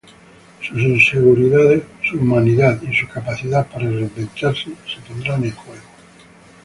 Sus 0.67 0.79
inseguridades, 0.81 1.83
su 2.09 2.17
humanidad 2.17 2.81
y 2.81 2.91
su 2.91 3.07
capacidad 3.07 3.67
para 3.67 3.85
reinventarse 3.87 4.71
se 4.87 4.99
pondrán 5.07 5.43
en 5.43 5.51
juego. 5.51 5.83